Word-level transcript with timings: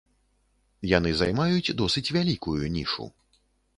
Яны 0.97 1.11
займаюць 1.19 1.75
досыць 1.81 2.05
вялікую 2.17 2.59
нішу. 2.79 3.11